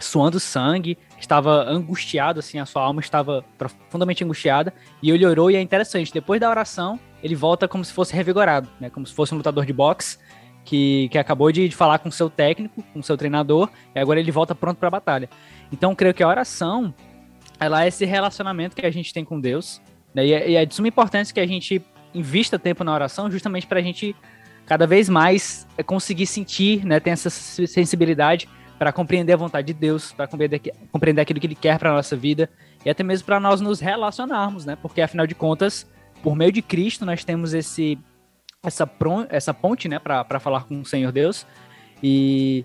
suando 0.00 0.40
sangue, 0.40 0.98
estava 1.20 1.64
angustiado, 1.70 2.40
assim, 2.40 2.58
a 2.58 2.66
sua 2.66 2.82
alma 2.82 3.00
estava 3.00 3.44
profundamente 3.56 4.24
angustiada, 4.24 4.72
e 5.02 5.10
ele 5.10 5.24
orou 5.24 5.50
e 5.50 5.56
é 5.56 5.60
interessante, 5.60 6.12
depois 6.12 6.40
da 6.40 6.50
oração, 6.50 6.98
ele 7.22 7.34
volta 7.34 7.68
como 7.68 7.84
se 7.84 7.92
fosse 7.92 8.14
revigorado, 8.14 8.68
né? 8.80 8.90
Como 8.90 9.06
se 9.06 9.14
fosse 9.14 9.32
um 9.32 9.36
lutador 9.36 9.64
de 9.64 9.72
boxe, 9.72 10.18
que, 10.64 11.08
que 11.10 11.18
acabou 11.18 11.52
de 11.52 11.70
falar 11.70 11.98
com 11.98 12.10
seu 12.10 12.30
técnico, 12.30 12.82
com 12.92 13.02
seu 13.02 13.16
treinador, 13.16 13.68
e 13.94 13.98
agora 13.98 14.18
ele 14.18 14.30
volta 14.30 14.54
pronto 14.54 14.78
para 14.78 14.88
a 14.88 14.90
batalha. 14.90 15.28
Então, 15.72 15.94
creio 15.94 16.14
que 16.14 16.22
a 16.22 16.28
oração, 16.28 16.94
ela 17.60 17.84
é 17.84 17.88
esse 17.88 18.04
relacionamento 18.04 18.74
que 18.74 18.86
a 18.86 18.90
gente 18.90 19.12
tem 19.12 19.24
com 19.24 19.40
Deus, 19.40 19.80
né? 20.14 20.26
e, 20.26 20.32
é, 20.32 20.50
e 20.50 20.56
é 20.56 20.64
de 20.64 20.74
suma 20.74 20.88
importância 20.88 21.34
que 21.34 21.40
a 21.40 21.46
gente 21.46 21.82
invista 22.14 22.58
tempo 22.58 22.84
na 22.84 22.94
oração, 22.94 23.30
justamente 23.30 23.66
para 23.66 23.80
a 23.80 23.82
gente 23.82 24.16
cada 24.66 24.86
vez 24.86 25.08
mais 25.08 25.66
é, 25.76 25.82
conseguir 25.82 26.26
sentir, 26.26 26.84
né, 26.84 26.98
ter 27.00 27.10
essa 27.10 27.28
sensibilidade 27.28 28.48
para 28.78 28.92
compreender 28.92 29.32
a 29.32 29.36
vontade 29.36 29.66
de 29.66 29.74
Deus, 29.74 30.12
para 30.12 30.26
compreender, 30.26 30.60
compreender 30.90 31.20
aquilo 31.20 31.40
que 31.40 31.46
Ele 31.46 31.54
quer 31.54 31.78
para 31.78 31.92
nossa 31.92 32.16
vida 32.16 32.50
e 32.84 32.90
até 32.90 33.02
mesmo 33.02 33.26
para 33.26 33.38
nós 33.38 33.60
nos 33.60 33.80
relacionarmos, 33.80 34.64
né? 34.64 34.76
Porque 34.76 35.00
afinal 35.00 35.26
de 35.26 35.34
contas, 35.34 35.88
por 36.22 36.34
meio 36.34 36.50
de 36.50 36.60
Cristo 36.60 37.06
nós 37.06 37.24
temos 37.24 37.54
esse 37.54 37.98
essa, 38.64 38.90
essa 39.28 39.54
ponte, 39.54 39.88
né, 39.88 39.98
para 39.98 40.40
falar 40.40 40.64
com 40.64 40.80
o 40.80 40.84
Senhor 40.84 41.12
Deus. 41.12 41.46
E, 42.02 42.64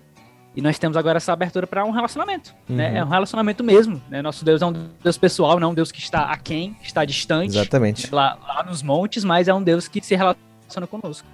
e 0.54 0.60
nós 0.60 0.78
temos 0.78 0.96
agora 0.96 1.18
essa 1.18 1.32
abertura 1.32 1.66
para 1.66 1.84
um 1.84 1.90
relacionamento, 1.90 2.54
né? 2.68 2.88
uhum. 2.88 2.92
né? 2.92 2.98
É 2.98 3.04
um 3.04 3.08
relacionamento 3.08 3.62
mesmo, 3.62 4.02
né? 4.08 4.20
Nosso 4.20 4.44
Deus 4.44 4.60
é 4.60 4.66
um 4.66 4.72
Deus 4.72 5.16
pessoal, 5.16 5.60
não 5.60 5.68
é 5.68 5.70
um 5.70 5.74
Deus 5.74 5.92
que 5.92 6.00
está 6.00 6.24
aquém, 6.24 6.76
está 6.82 7.04
distante. 7.04 7.56
Exatamente. 7.56 8.12
Lá, 8.12 8.36
lá 8.46 8.64
nos 8.64 8.82
montes, 8.82 9.24
mas 9.24 9.48
é 9.48 9.54
um 9.54 9.62
Deus 9.62 9.86
que 9.86 10.04
se 10.04 10.16
relaciona 10.16 10.86
conosco. 10.88 11.26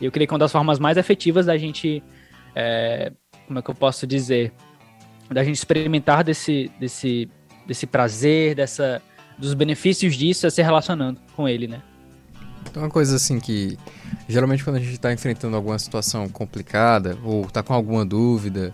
E 0.00 0.04
eu 0.04 0.12
creio 0.12 0.28
que 0.28 0.32
uma 0.32 0.38
das 0.38 0.52
formas 0.52 0.78
mais 0.78 0.96
efetivas 0.96 1.46
da 1.46 1.56
gente, 1.56 2.02
é, 2.54 3.12
como 3.46 3.58
é 3.58 3.62
que 3.62 3.70
eu 3.70 3.74
posso 3.74 4.06
dizer, 4.06 4.52
da 5.30 5.42
gente 5.42 5.56
experimentar 5.56 6.24
desse, 6.24 6.70
desse, 6.78 7.28
desse 7.66 7.86
prazer, 7.86 8.54
dessa, 8.54 9.02
dos 9.38 9.54
benefícios 9.54 10.14
disso 10.14 10.46
é 10.46 10.50
se 10.50 10.62
relacionando 10.62 11.20
com 11.34 11.48
Ele, 11.48 11.66
né? 11.66 11.82
Então, 12.72 12.84
uma 12.84 12.88
coisa 12.88 13.16
assim 13.16 13.38
que 13.38 13.78
geralmente 14.26 14.64
quando 14.64 14.76
a 14.76 14.78
gente 14.78 14.94
está 14.94 15.12
enfrentando 15.12 15.54
alguma 15.54 15.78
situação 15.78 16.26
complicada 16.26 17.18
ou 17.22 17.42
está 17.42 17.62
com 17.62 17.74
alguma 17.74 18.02
dúvida, 18.02 18.72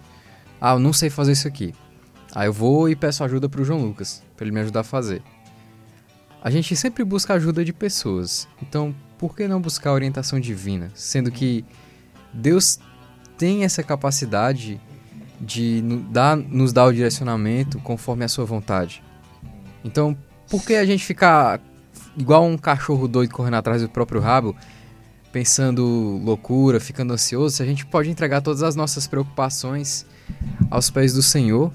ah, 0.60 0.74
eu 0.74 0.78
não 0.78 0.92
sei 0.92 1.10
fazer 1.10 1.32
isso 1.32 1.48
aqui. 1.48 1.74
Aí 2.32 2.46
eu 2.46 2.52
vou 2.52 2.88
e 2.88 2.94
peço 2.94 3.24
ajuda 3.24 3.48
para 3.48 3.60
o 3.60 3.64
João 3.64 3.82
Lucas, 3.82 4.22
para 4.36 4.44
ele 4.44 4.54
me 4.54 4.60
ajudar 4.60 4.80
a 4.80 4.84
fazer. 4.84 5.20
A 6.40 6.48
gente 6.48 6.76
sempre 6.76 7.02
busca 7.02 7.34
ajuda 7.34 7.64
de 7.64 7.72
pessoas. 7.72 8.46
Então, 8.62 8.94
por 9.18 9.34
que 9.34 9.48
não 9.48 9.60
buscar 9.60 9.92
orientação 9.92 10.38
divina, 10.38 10.92
sendo 10.94 11.32
que 11.32 11.64
Deus 12.32 12.78
tem 13.36 13.64
essa 13.64 13.82
capacidade 13.82 14.80
de 15.40 15.82
dar, 16.08 16.36
nos 16.36 16.72
dar 16.72 16.84
o 16.84 16.92
direcionamento 16.92 17.80
conforme 17.80 18.24
a 18.24 18.28
sua 18.28 18.44
vontade. 18.44 19.02
Então, 19.84 20.16
por 20.48 20.64
que 20.64 20.74
a 20.74 20.86
gente 20.86 21.04
ficar 21.04 21.60
igual 22.18 22.44
um 22.44 22.58
cachorro 22.58 23.06
doido 23.06 23.32
correndo 23.32 23.54
atrás 23.54 23.80
do 23.80 23.88
próprio 23.88 24.20
rabo, 24.20 24.54
pensando 25.32 25.84
loucura, 26.22 26.80
ficando 26.80 27.12
ansioso, 27.12 27.62
a 27.62 27.66
gente 27.66 27.86
pode 27.86 28.10
entregar 28.10 28.40
todas 28.40 28.62
as 28.62 28.74
nossas 28.74 29.06
preocupações 29.06 30.04
aos 30.70 30.90
pés 30.90 31.12
do 31.14 31.22
Senhor 31.22 31.72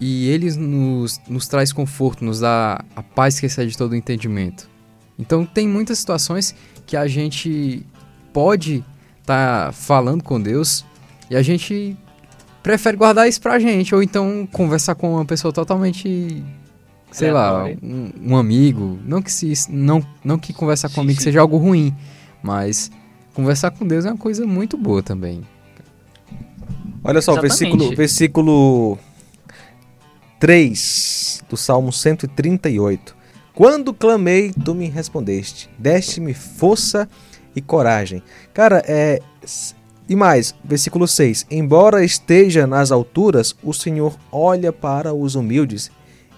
e 0.00 0.28
Ele 0.28 0.50
nos, 0.56 1.20
nos 1.28 1.46
traz 1.46 1.72
conforto, 1.72 2.24
nos 2.24 2.40
dá 2.40 2.84
a 2.96 3.02
paz 3.02 3.38
que 3.38 3.46
excede 3.46 3.76
todo 3.76 3.92
o 3.92 3.96
entendimento. 3.96 4.68
Então 5.18 5.44
tem 5.46 5.68
muitas 5.68 5.98
situações 5.98 6.54
que 6.86 6.96
a 6.96 7.06
gente 7.06 7.86
pode 8.32 8.84
estar 9.20 9.66
tá 9.66 9.72
falando 9.72 10.24
com 10.24 10.40
Deus 10.40 10.84
e 11.30 11.36
a 11.36 11.42
gente 11.42 11.96
prefere 12.62 12.96
guardar 12.96 13.28
isso 13.28 13.40
pra 13.40 13.58
gente, 13.58 13.94
ou 13.94 14.02
então 14.02 14.46
conversar 14.50 14.94
com 14.94 15.14
uma 15.14 15.24
pessoa 15.24 15.52
totalmente 15.52 16.42
sei 17.12 17.30
lá, 17.30 17.64
um, 17.82 18.12
um, 18.22 18.36
amigo, 18.36 18.98
não 19.04 19.22
que 19.22 19.30
se 19.30 19.70
não 19.70 20.04
não 20.24 20.38
que 20.38 20.52
conversar 20.52 20.88
com 20.88 21.00
um 21.00 21.04
amigo 21.04 21.20
seja 21.20 21.40
algo 21.40 21.56
ruim, 21.56 21.94
mas 22.42 22.90
conversar 23.34 23.70
com 23.70 23.86
Deus 23.86 24.04
é 24.04 24.10
uma 24.10 24.18
coisa 24.18 24.46
muito 24.46 24.76
boa 24.76 25.02
também. 25.02 25.42
Olha 27.04 27.20
só, 27.20 27.40
versículo 27.40 27.94
versículo 27.94 28.98
3 30.40 31.44
do 31.48 31.56
Salmo 31.56 31.92
138. 31.92 33.16
Quando 33.54 33.92
clamei, 33.92 34.52
tu 34.64 34.74
me 34.74 34.88
respondeste. 34.88 35.68
Deste-me 35.78 36.32
força 36.32 37.08
e 37.54 37.60
coragem. 37.60 38.22
Cara, 38.54 38.82
é 38.86 39.20
e 40.08 40.16
mais, 40.16 40.54
versículo 40.64 41.06
6: 41.06 41.46
Embora 41.50 42.04
esteja 42.04 42.66
nas 42.66 42.90
alturas, 42.90 43.54
o 43.62 43.72
Senhor 43.72 44.16
olha 44.30 44.72
para 44.72 45.14
os 45.14 45.34
humildes 45.34 45.90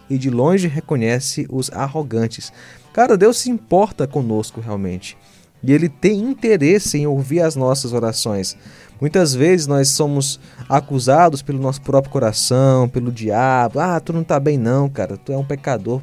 e 0.08 0.18
de 0.18 0.30
longe 0.30 0.68
reconhece 0.68 1.46
os 1.50 1.70
arrogantes. 1.70 2.52
Cara, 2.92 3.16
Deus 3.16 3.38
se 3.38 3.50
importa 3.50 4.06
conosco 4.06 4.60
realmente. 4.60 5.16
E 5.62 5.72
ele 5.72 5.88
tem 5.88 6.20
interesse 6.20 6.98
em 6.98 7.06
ouvir 7.06 7.40
as 7.40 7.56
nossas 7.56 7.92
orações. 7.92 8.56
Muitas 9.00 9.34
vezes 9.34 9.66
nós 9.66 9.88
somos 9.88 10.38
acusados 10.68 11.42
pelo 11.42 11.58
nosso 11.58 11.80
próprio 11.80 12.12
coração, 12.12 12.88
pelo 12.88 13.10
diabo. 13.10 13.80
Ah, 13.80 13.98
tu 13.98 14.12
não 14.12 14.22
tá 14.22 14.38
bem 14.38 14.58
não, 14.58 14.88
cara. 14.88 15.16
Tu 15.16 15.32
é 15.32 15.36
um 15.36 15.44
pecador. 15.44 16.02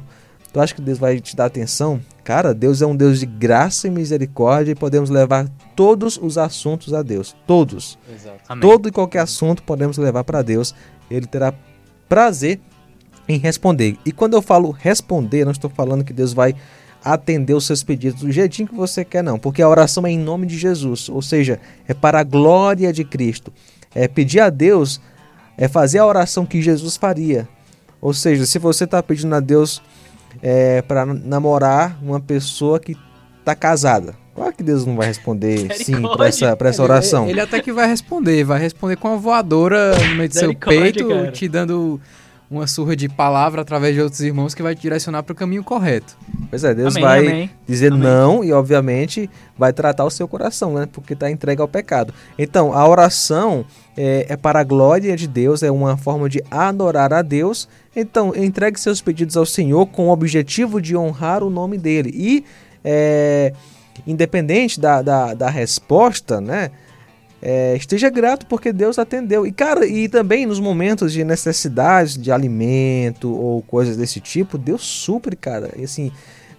Tu 0.52 0.60
acha 0.60 0.74
que 0.74 0.82
Deus 0.82 0.98
vai 0.98 1.18
te 1.18 1.34
dar 1.34 1.46
atenção? 1.46 2.00
Cara, 2.22 2.52
Deus 2.52 2.82
é 2.82 2.86
um 2.86 2.94
Deus 2.94 3.20
de 3.20 3.26
graça 3.26 3.88
e 3.88 3.90
misericórdia 3.90 4.72
e 4.72 4.74
podemos 4.74 5.08
levar 5.08 5.48
todos 5.74 6.18
os 6.20 6.36
assuntos 6.36 6.92
a 6.92 7.02
Deus. 7.02 7.34
Todos. 7.46 7.98
Amém. 8.48 8.60
Todo 8.60 8.88
e 8.88 8.92
qualquer 8.92 9.20
assunto 9.20 9.62
podemos 9.62 9.96
levar 9.96 10.24
para 10.24 10.42
Deus. 10.42 10.74
Ele 11.10 11.26
terá 11.26 11.54
prazer 12.08 12.60
em 13.28 13.38
responder. 13.38 13.96
E 14.04 14.12
quando 14.12 14.34
eu 14.34 14.42
falo 14.42 14.70
responder, 14.70 15.44
não 15.44 15.52
estou 15.52 15.70
falando 15.70 16.04
que 16.04 16.12
Deus 16.12 16.32
vai 16.32 16.54
atender 17.04 17.54
os 17.54 17.66
seus 17.66 17.82
pedidos 17.82 18.20
do 18.20 18.30
jeitinho 18.30 18.68
que 18.68 18.74
você 18.74 19.04
quer, 19.04 19.22
não. 19.22 19.38
Porque 19.38 19.62
a 19.62 19.68
oração 19.68 20.06
é 20.06 20.10
em 20.10 20.18
nome 20.18 20.46
de 20.46 20.56
Jesus. 20.56 21.08
Ou 21.08 21.20
seja, 21.20 21.60
é 21.86 21.94
para 21.94 22.20
a 22.20 22.24
glória 22.24 22.92
de 22.92 23.04
Cristo. 23.04 23.52
É 23.94 24.06
pedir 24.06 24.40
a 24.40 24.50
Deus, 24.50 25.00
é 25.56 25.68
fazer 25.68 25.98
a 25.98 26.06
oração 26.06 26.46
que 26.46 26.62
Jesus 26.62 26.96
faria. 26.96 27.48
Ou 28.00 28.14
seja, 28.14 28.46
se 28.46 28.58
você 28.58 28.84
está 28.84 29.02
pedindo 29.02 29.34
a 29.34 29.40
Deus 29.40 29.82
é, 30.42 30.82
para 30.82 31.04
namorar 31.04 31.98
uma 32.02 32.20
pessoa 32.20 32.78
que 32.78 32.96
está 33.40 33.54
casada. 33.54 34.14
Claro 34.34 34.52
que 34.54 34.62
Deus 34.62 34.86
não 34.86 34.96
vai 34.96 35.08
responder 35.08 35.74
sim 35.76 36.00
para 36.00 36.26
essa, 36.26 36.56
pra 36.56 36.70
essa 36.70 36.82
oração. 36.82 37.24
Ele, 37.24 37.32
ele 37.32 37.40
até 37.42 37.60
que 37.60 37.70
vai 37.70 37.86
responder, 37.86 38.44
vai 38.44 38.58
responder 38.58 38.96
com 38.96 39.08
uma 39.08 39.18
voadora 39.18 39.94
no 40.08 40.14
meio 40.14 40.28
do 40.28 40.34
seu 40.34 40.54
peito, 40.54 41.06
cara. 41.06 41.32
te 41.32 41.48
dando 41.48 42.00
uma 42.52 42.66
surra 42.66 42.94
de 42.94 43.08
palavra 43.08 43.62
através 43.62 43.94
de 43.94 44.02
outros 44.02 44.20
irmãos 44.20 44.54
que 44.54 44.62
vai 44.62 44.74
te 44.74 44.82
direcionar 44.82 45.22
para 45.22 45.32
o 45.32 45.36
caminho 45.36 45.64
correto. 45.64 46.16
Pois 46.50 46.62
é, 46.62 46.74
Deus 46.74 46.96
Amém, 46.96 47.08
vai 47.08 47.26
amém. 47.26 47.50
dizer 47.66 47.92
Amém. 47.92 48.02
não 48.02 48.44
e, 48.44 48.52
obviamente, 48.52 49.30
vai 49.56 49.72
tratar 49.72 50.04
o 50.04 50.10
seu 50.10 50.28
coração, 50.28 50.74
né? 50.74 50.86
Porque 50.92 51.14
está 51.14 51.30
entregue 51.30 51.62
ao 51.62 51.68
pecado. 51.68 52.12
Então, 52.38 52.74
a 52.74 52.86
oração 52.86 53.64
é, 53.96 54.26
é 54.28 54.36
para 54.36 54.60
a 54.60 54.64
glória 54.64 55.16
de 55.16 55.26
Deus, 55.26 55.62
é 55.62 55.70
uma 55.70 55.96
forma 55.96 56.28
de 56.28 56.44
adorar 56.50 57.12
a 57.14 57.22
Deus. 57.22 57.66
Então, 57.96 58.34
entregue 58.36 58.78
seus 58.78 59.00
pedidos 59.00 59.36
ao 59.36 59.46
Senhor 59.46 59.86
com 59.86 60.08
o 60.08 60.12
objetivo 60.12 60.80
de 60.80 60.94
honrar 60.94 61.42
o 61.42 61.48
nome 61.48 61.78
dele. 61.78 62.10
E, 62.14 62.44
é, 62.84 63.54
independente 64.06 64.78
da, 64.78 65.00
da, 65.00 65.32
da 65.32 65.48
resposta, 65.48 66.38
né? 66.38 66.70
É, 67.44 67.74
esteja 67.74 68.08
grato 68.08 68.46
porque 68.46 68.72
Deus 68.72 69.00
atendeu. 69.00 69.44
E 69.44 69.50
cara, 69.50 69.84
e 69.84 70.08
também 70.08 70.46
nos 70.46 70.60
momentos 70.60 71.12
de 71.12 71.24
necessidade 71.24 72.16
de 72.16 72.30
alimento 72.30 73.34
ou 73.34 73.62
coisas 73.62 73.96
desse 73.96 74.20
tipo, 74.20 74.56
Deus 74.56 74.82
supre, 74.82 75.34
cara. 75.34 75.70
E 75.76 75.82
assim, 75.82 76.12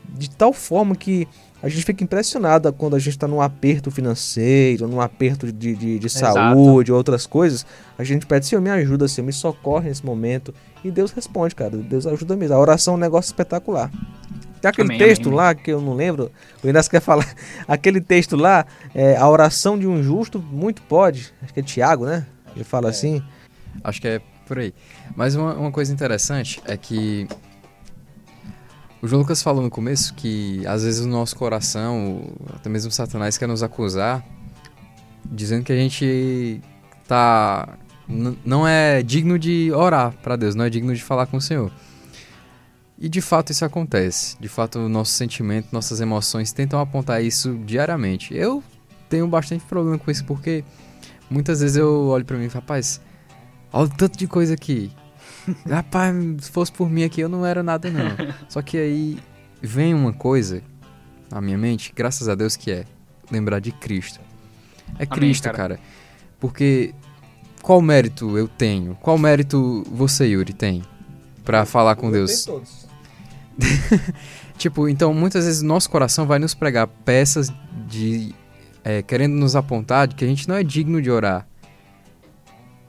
de 0.10 0.30
tal 0.30 0.52
forma 0.52 0.94
que 0.94 1.26
a 1.64 1.70
gente 1.70 1.86
fica 1.86 2.04
impressionado 2.04 2.74
quando 2.74 2.98
a 2.98 3.00
gente 3.00 3.12
está 3.12 3.26
num 3.26 3.40
aperto 3.40 3.90
financeiro, 3.90 4.86
num 4.86 5.00
aperto 5.00 5.50
de, 5.50 5.74
de, 5.74 5.98
de 5.98 6.10
saúde, 6.10 6.92
outras 6.92 7.26
coisas. 7.26 7.66
A 7.98 8.04
gente 8.04 8.26
pede, 8.26 8.46
Senhor, 8.46 8.62
me 8.62 8.70
ajuda, 8.70 9.08
Senhor, 9.08 9.26
me 9.26 9.32
socorre 9.32 9.88
nesse 9.88 10.06
momento. 10.06 10.54
E 10.84 10.92
Deus 10.92 11.12
responde, 11.12 11.56
cara. 11.56 11.78
Deus 11.78 12.06
ajuda 12.06 12.36
mesmo. 12.36 12.58
A 12.58 12.60
oração 12.60 12.96
é 12.96 12.98
um 12.98 13.00
negócio 13.00 13.30
espetacular. 13.30 13.90
Tem 14.64 14.70
aquele 14.70 14.88
Amém, 14.88 14.98
texto 14.98 15.26
amém, 15.26 15.36
lá 15.36 15.54
que 15.54 15.70
eu 15.70 15.82
não 15.82 15.94
lembro, 15.94 16.32
o 16.64 16.70
Inácio 16.70 16.90
quer 16.90 17.02
falar. 17.02 17.28
Aquele 17.68 18.00
texto 18.00 18.38
lá, 18.38 18.66
é, 18.96 19.18
a 19.18 19.28
oração 19.28 19.78
de 19.78 19.86
um 19.86 20.02
justo 20.02 20.40
muito 20.40 20.82
pode. 20.84 21.34
Acho 21.42 21.54
que 21.54 21.60
é 21.60 21.64
Tiago, 21.64 22.06
né? 22.06 22.26
Ele 22.56 22.64
fala 22.64 22.90
assim. 22.90 23.22
Acho 23.84 24.00
que 24.00 24.08
é 24.08 24.22
por 24.48 24.58
aí. 24.58 24.74
Mas 25.18 25.36
uma, 25.36 25.54
uma 25.56 25.70
coisa 25.70 25.92
interessante 25.92 26.62
é 26.66 26.78
que 26.78 27.28
o 29.02 29.08
João 29.08 29.22
Lucas 29.22 29.44
falou 29.44 29.62
no 29.62 29.70
começo 29.70 30.14
que 30.14 30.66
às 30.66 30.86
vezes 30.86 31.02
o 31.02 31.10
nosso 31.10 31.36
coração, 31.36 32.32
até 32.56 32.70
mesmo 32.70 32.90
Satanás, 32.90 33.38
quer 33.38 33.50
nos 33.50 33.64
acusar, 33.64 34.24
dizendo 35.26 35.66
que 35.66 35.74
a 35.74 35.78
gente 35.78 36.62
tá 37.06 37.68
não 38.08 38.66
é 38.66 39.04
digno 39.04 39.38
de 39.38 39.74
orar 39.74 40.14
para 40.24 40.38
Deus, 40.38 40.56
não 40.56 40.64
é 40.64 40.70
digno 40.70 40.96
de 40.96 41.04
falar 41.04 41.26
com 41.26 41.36
o 41.36 41.42
Senhor. 41.42 41.70
E 43.04 43.10
de 43.10 43.20
fato 43.20 43.52
isso 43.52 43.66
acontece. 43.66 44.38
De 44.40 44.48
fato, 44.48 44.80
o 44.80 44.88
nosso 44.88 45.12
sentimento, 45.12 45.68
nossas 45.74 46.00
emoções 46.00 46.54
tentam 46.54 46.80
apontar 46.80 47.22
isso 47.22 47.54
diariamente. 47.66 48.34
Eu 48.34 48.64
tenho 49.10 49.28
bastante 49.28 49.66
problema 49.66 50.00
com 50.00 50.10
isso 50.10 50.24
porque 50.24 50.64
muitas 51.30 51.60
vezes 51.60 51.76
eu 51.76 52.08
olho 52.08 52.24
para 52.24 52.38
mim 52.38 52.46
e 52.46 52.50
falo, 52.50 52.62
rapaz, 52.62 53.02
olha 53.74 53.88
o 53.88 53.90
tanto 53.90 54.18
de 54.18 54.26
coisa 54.26 54.54
aqui. 54.54 54.90
Rapaz, 55.70 56.16
se 56.40 56.50
fosse 56.50 56.72
por 56.72 56.90
mim 56.90 57.04
aqui 57.04 57.20
eu 57.20 57.28
não 57.28 57.46
era 57.46 57.62
nada 57.62 57.90
não. 57.92 58.16
Só 58.48 58.62
que 58.62 58.78
aí 58.78 59.20
vem 59.62 59.94
uma 59.94 60.14
coisa 60.14 60.64
na 61.30 61.42
minha 61.42 61.58
mente, 61.58 61.92
graças 61.94 62.30
a 62.30 62.36
Deus 62.36 62.56
que 62.56 62.72
é 62.72 62.86
lembrar 63.30 63.60
de 63.60 63.74
Cristo. 63.74 64.22
É 64.98 65.06
Cristo, 65.06 65.44
cara. 65.44 65.58
cara. 65.58 65.80
Porque 66.40 66.96
qual 67.62 67.82
mérito 67.82 68.38
eu 68.38 68.48
tenho? 68.48 68.96
Qual 69.02 69.18
mérito 69.18 69.84
você, 69.92 70.26
Yuri, 70.28 70.54
tem 70.54 70.84
pra 71.44 71.66
falar 71.66 71.98
com 71.98 72.10
Deus? 72.10 72.48
Tipo, 74.58 74.88
então 74.88 75.14
muitas 75.14 75.46
vezes 75.46 75.62
nosso 75.62 75.90
coração 75.90 76.26
vai 76.26 76.40
nos 76.40 76.54
pregar 76.54 76.88
peças 76.88 77.52
de 77.88 78.34
é, 78.84 79.02
querendo 79.02 79.34
nos 79.34 79.56
apontar 79.56 80.08
de 80.08 80.16
que 80.16 80.24
a 80.24 80.28
gente 80.28 80.48
não 80.48 80.56
é 80.56 80.64
digno 80.64 81.02
de 81.02 81.10
orar. 81.12 81.48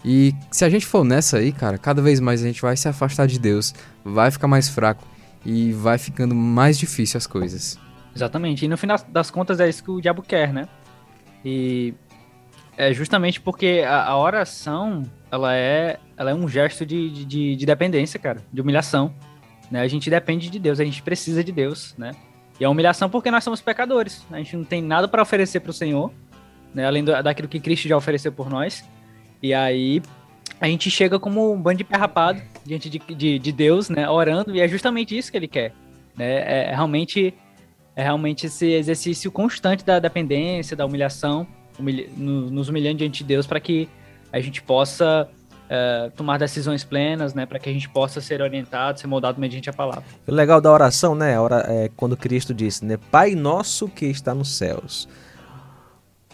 E 0.04 0.35
se 0.50 0.64
a 0.64 0.68
gente 0.68 0.85
for 0.85 1.02
nessa 1.04 1.38
aí, 1.38 1.50
cara, 1.50 1.78
cada 1.78 2.02
vez 2.02 2.21
mais 2.21 2.42
a 2.42 2.47
gente 2.47 2.61
vai 2.61 2.76
se 2.76 2.87
afastar 2.87 3.26
de 3.26 3.38
Deus, 3.38 3.75
vai 4.04 4.30
ficar 4.30 4.47
mais 4.47 4.68
fraco 4.68 5.02
e 5.44 5.73
vai 5.73 5.97
ficando 5.97 6.35
mais 6.35 6.76
difícil 6.78 7.16
as 7.16 7.26
coisas. 7.26 7.78
Exatamente. 8.14 8.64
E 8.66 8.68
no 8.68 8.76
final 8.76 8.99
das 9.09 9.30
contas 9.30 9.59
é 9.61 9.68
isso 9.68 9.83
que 9.83 9.90
o 9.90 10.00
diabo 10.00 10.23
quer, 10.23 10.52
né? 10.52 10.68
E 11.44 11.94
é 12.76 12.92
justamente 12.92 13.40
porque 13.40 13.83
a, 13.87 14.04
a 14.04 14.18
oração, 14.18 15.02
ela 15.30 15.54
é, 15.54 15.99
ela 16.16 16.30
é 16.30 16.35
um 16.35 16.47
gesto 16.47 16.85
de, 16.85 17.11
de- 17.11 17.25
de, 17.25 17.56
de 17.56 17.66
dependência, 17.66 18.21
cara, 18.21 18.42
de 18.52 18.61
humilhação. 18.61 19.14
Né? 19.75 19.81
A 19.81 19.88
gente 19.88 20.09
depende 20.09 20.49
de 20.49 20.61
Deus, 20.61 20.78
a 20.78 20.85
gente 20.85 21.02
precisa 21.02 21.43
de 21.43 21.50
Deus, 21.50 21.97
né? 21.99 22.12
E 22.61 22.64
a 22.64 22.71
humilhação 22.71 23.11
porque 23.11 23.28
nós 23.28 23.43
somos 23.43 23.61
pecadores. 23.61 24.25
A 24.31 24.37
gente 24.38 24.57
não 24.57 24.62
tem 24.62 24.81
nada 24.81 25.09
para 25.09 25.21
oferecer 25.21 25.59
para 25.59 25.71
o 25.71 25.73
Senhor, 25.73 26.12
né? 26.73 26.87
Além 26.87 27.02
do- 27.02 27.21
daquilo 27.21 27.49
que 27.49 27.59
Cristo 27.59 27.88
já 27.88 27.97
ofereceu 27.97 28.31
por 28.31 28.49
nós. 28.49 28.85
E 29.43 29.52
aí 29.52 30.00
a 30.61 30.69
gente 30.69 30.88
chega 30.93 31.19
como 31.19 31.52
um 31.52 31.61
bando 31.61 31.78
de 31.78 31.83
pé 31.85 31.97
rapado 31.97 32.40
diante 32.64 32.88
de, 32.88 33.00
de, 33.00 33.37
de 33.40 33.50
Deus, 33.52 33.88
né? 33.88 34.09
Orando, 34.09 34.54
e 34.54 34.61
é 34.61 34.69
justamente 34.69 35.19
isso 35.19 35.33
que 35.33 35.37
ele 35.37 35.49
quer. 35.49 35.73
Né? 36.16 36.25
É, 36.37 36.66
é 36.71 36.75
realmente 36.76 37.35
é 37.97 38.02
realmente 38.04 38.47
esse 38.47 38.66
exercício 38.71 39.33
constante 39.33 39.85
da 39.85 39.99
dependência, 39.99 40.76
da 40.76 40.87
humilhação, 40.87 41.45
humilha- 41.76 42.09
no- 42.16 42.49
nos 42.49 42.69
humilhando 42.69 42.99
diante 42.99 43.19
de 43.19 43.25
Deus 43.25 43.45
para 43.45 43.59
que 43.59 43.88
a 44.33 44.38
gente 44.38 44.62
possa 44.62 45.28
é, 45.68 46.11
tomar 46.16 46.38
decisões 46.38 46.85
plenas, 46.85 47.35
né? 47.35 47.47
Para 47.47 47.59
que 47.59 47.68
a 47.68 47.73
gente 47.73 47.88
possa 47.88 48.21
ser 48.21 48.42
orientado, 48.42 49.00
ser 49.00 49.06
moldado 49.06 49.40
mediante 49.40 49.71
a 49.71 49.73
palavra. 49.73 50.04
O 50.26 50.33
legal 50.33 50.61
da 50.61 50.71
oração, 50.71 51.14
né? 51.14 51.38
ora- 51.38 51.64
é 51.68 51.90
quando 51.97 52.16
Cristo 52.16 52.52
disse, 52.52 52.85
né? 52.85 52.99
Pai 53.11 53.35
nosso 53.35 53.88
que 53.88 54.06
está 54.06 54.35
nos 54.35 54.56
céus. 54.56 55.09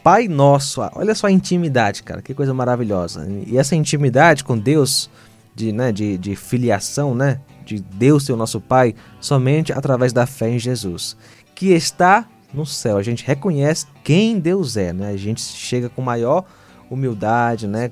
Pai 0.02 0.28
nosso, 0.28 0.80
olha 0.94 1.14
só 1.14 1.26
a 1.26 1.30
intimidade, 1.30 2.02
cara, 2.02 2.22
que 2.22 2.32
coisa 2.32 2.54
maravilhosa. 2.54 3.26
E 3.46 3.58
essa 3.58 3.76
intimidade 3.76 4.42
com 4.42 4.58
Deus, 4.58 5.10
de, 5.54 5.72
né, 5.72 5.92
de, 5.92 6.16
de 6.16 6.34
filiação, 6.34 7.14
né? 7.14 7.40
De 7.66 7.80
Deus 7.80 8.25
ser 8.25 8.32
o 8.32 8.37
nosso 8.37 8.60
Pai, 8.60 8.94
somente 9.20 9.72
através 9.72 10.12
da 10.12 10.26
fé 10.26 10.49
em 10.49 10.58
Jesus. 10.58 11.16
Que 11.54 11.72
está 11.72 12.26
no 12.52 12.64
céu. 12.64 12.96
A 12.96 13.02
gente 13.02 13.25
reconhece 13.26 13.87
quem 14.02 14.40
Deus 14.40 14.76
é, 14.76 14.92
né? 14.92 15.10
A 15.10 15.16
gente 15.16 15.40
chega 15.42 15.88
com 15.90 16.00
maior 16.00 16.44
humildade, 16.90 17.66
né? 17.68 17.90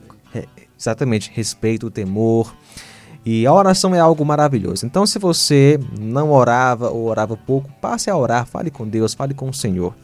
Exatamente, 0.79 1.31
respeito, 1.35 1.91
temor. 1.91 2.55
E 3.27 3.47
a 3.47 3.53
oração 3.53 3.95
é 3.95 3.99
algo 3.99 4.25
maravilhoso. 4.25 4.87
Então, 4.87 5.05
se 5.05 5.19
você 5.19 5.79
não 5.99 6.31
orava 6.31 6.91
ou 6.91 7.07
orava 7.07 7.37
pouco, 7.37 7.71
passe 7.81 8.09
a 8.09 8.17
orar, 8.17 8.47
fale 8.47 8.71
com 8.71 8.89
Deus, 8.89 9.13
fale 9.13 9.35
com 9.35 9.49
o 9.49 9.55
Senhor. 9.55 9.95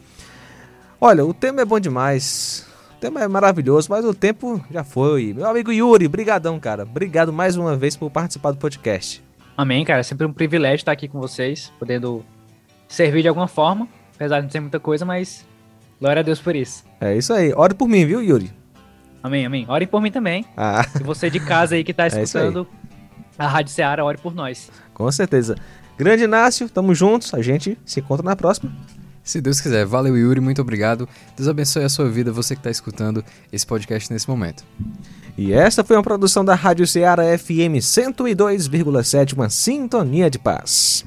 Olha, 0.99 1.25
o 1.25 1.33
tema 1.33 1.61
é 1.61 1.65
bom 1.65 1.79
demais. 1.79 2.67
O 2.95 2.99
tema 2.99 3.21
é 3.21 3.27
maravilhoso, 3.27 3.87
mas 3.89 4.05
o 4.05 4.13
tempo 4.13 4.63
já 4.69 4.83
foi. 4.83 5.33
Meu 5.33 5.47
amigo 5.47 5.71
Yuri, 5.71 6.07
brigadão, 6.07 6.59
cara. 6.59 6.83
Obrigado 6.83 7.31
mais 7.31 7.55
uma 7.55 7.75
vez 7.75 7.95
por 7.95 8.11
participar 8.11 8.51
do 8.51 8.57
podcast. 8.57 9.23
Amém, 9.57 9.85
cara. 9.85 10.01
É 10.01 10.03
sempre 10.03 10.27
um 10.27 10.33
privilégio 10.33 10.77
estar 10.77 10.91
aqui 10.91 11.07
com 11.07 11.19
vocês, 11.19 11.71
podendo 11.79 12.23
servir 12.87 13.21
de 13.21 13.27
alguma 13.27 13.47
forma, 13.47 13.87
apesar 14.13 14.39
de 14.39 14.43
não 14.43 14.51
ser 14.51 14.59
muita 14.59 14.79
coisa, 14.79 15.05
mas 15.05 15.45
glória 15.99 16.19
a 16.19 16.23
Deus 16.23 16.39
por 16.39 16.55
isso. 16.55 16.83
É 16.99 17.15
isso 17.15 17.33
aí. 17.33 17.53
Ore 17.53 17.73
por 17.73 17.87
mim, 17.87 18.05
viu, 18.05 18.21
Yuri? 18.21 18.51
Amém, 19.25 19.45
amém. 19.45 19.65
Ore 19.67 19.87
por 19.87 20.01
mim 20.01 20.11
também. 20.11 20.45
Ah, 20.55 20.85
E 20.99 21.03
você 21.03 21.29
de 21.29 21.39
casa 21.39 21.75
aí 21.75 21.83
que 21.83 21.93
tá 21.93 22.03
aí. 22.11 22.23
escutando 22.23 22.67
a 23.37 23.47
Rádio 23.47 23.71
Seara, 23.73 24.03
ore 24.05 24.17
por 24.19 24.33
nós. 24.35 24.69
com 24.93 25.11
certeza. 25.11 25.55
Grande 25.97 26.23
Inácio, 26.25 26.69
tamo 26.69 26.93
juntos. 26.93 27.33
A 27.33 27.41
gente 27.41 27.77
se 27.85 27.99
encontra 27.99 28.23
na 28.23 28.35
próxima. 28.35 28.71
Se 29.23 29.41
Deus 29.41 29.59
quiser. 29.59 29.85
Valeu, 29.85 30.15
Yuri, 30.15 30.39
muito 30.39 30.61
obrigado. 30.61 31.09
Deus 31.35 31.49
abençoe 31.49 31.83
a 31.83 31.89
sua 31.89 32.07
vida, 32.09 32.31
você 32.31 32.53
que 32.53 32.59
está 32.59 32.69
escutando 32.69 33.23
esse 33.51 33.65
podcast 33.65 34.11
nesse 34.13 34.29
momento. 34.29 34.63
E 35.37 35.51
essa 35.51 35.83
foi 35.83 35.95
uma 35.97 36.03
produção 36.03 36.45
da 36.45 36.53
Rádio 36.53 36.85
Ceará 36.85 37.23
FM 37.37 37.81
102,7, 37.81 39.33
uma 39.33 39.49
sintonia 39.49 40.29
de 40.29 40.37
paz. 40.37 41.03